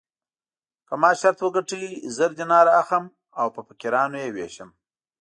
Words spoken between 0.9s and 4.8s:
ما شرط وګټه زر دیناره اخلم او په فقیرانو یې وېشم.